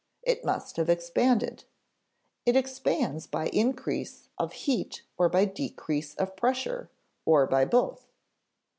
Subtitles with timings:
[0.23, 1.63] It must have expanded.
[2.47, 6.89] It expands by increase of heat or by decrease of pressure,
[7.23, 8.07] or by both.